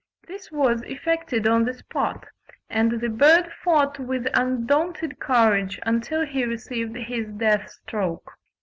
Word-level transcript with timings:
This 0.27 0.51
was 0.51 0.81
effected 0.87 1.45
on 1.45 1.63
the 1.63 1.75
spot, 1.75 2.25
and 2.71 2.99
the 2.99 3.07
bird 3.07 3.53
fought 3.63 3.99
with 3.99 4.25
undaunted 4.33 5.19
courage 5.19 5.79
until 5.85 6.25
he 6.25 6.43
received 6.43 6.95
his 6.95 7.27
death 7.27 7.69
stroke. 7.69 8.31